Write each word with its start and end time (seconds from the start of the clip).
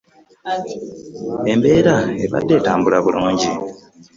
Embeere 1.51 1.95
ebadde 2.23 2.53
etambula 2.59 2.97
bulungi. 3.05 3.51